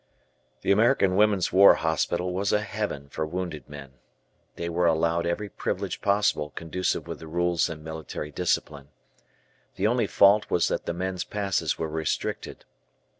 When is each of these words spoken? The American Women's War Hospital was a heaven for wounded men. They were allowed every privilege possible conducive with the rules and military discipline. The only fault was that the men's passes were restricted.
The 0.61 0.71
American 0.71 1.15
Women's 1.15 1.53
War 1.53 1.75
Hospital 1.75 2.33
was 2.33 2.51
a 2.51 2.61
heaven 2.61 3.07
for 3.09 3.23
wounded 3.23 3.69
men. 3.69 3.93
They 4.55 4.67
were 4.67 4.87
allowed 4.87 5.27
every 5.27 5.47
privilege 5.47 6.01
possible 6.01 6.49
conducive 6.55 7.07
with 7.07 7.19
the 7.19 7.27
rules 7.27 7.69
and 7.69 7.83
military 7.83 8.31
discipline. 8.31 8.87
The 9.75 9.85
only 9.85 10.07
fault 10.07 10.49
was 10.49 10.69
that 10.69 10.87
the 10.87 10.93
men's 10.93 11.23
passes 11.23 11.77
were 11.77 11.87
restricted. 11.87 12.65